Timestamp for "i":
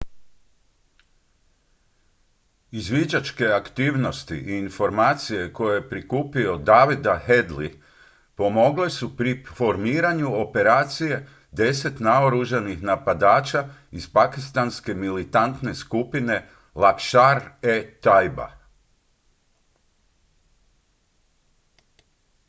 4.35-4.57